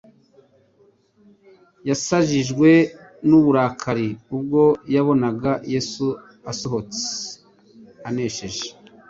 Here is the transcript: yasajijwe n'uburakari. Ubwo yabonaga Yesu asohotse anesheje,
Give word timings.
yasajijwe 1.89 2.69
n'uburakari. 3.27 4.07
Ubwo 4.35 4.61
yabonaga 4.95 5.51
Yesu 5.73 6.05
asohotse 6.51 7.07
anesheje, 8.07 8.67